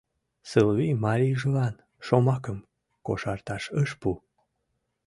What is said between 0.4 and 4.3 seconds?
Сылвий марийжылан шомакым кошарташ ыш пу.